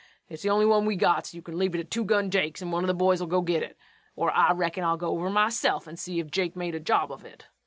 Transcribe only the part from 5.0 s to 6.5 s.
over myself and see if